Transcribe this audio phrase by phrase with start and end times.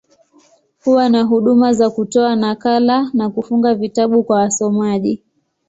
[0.85, 5.23] Huwa na huduma za kutoa nakala, na kufunga vitabu kwa wasomaji.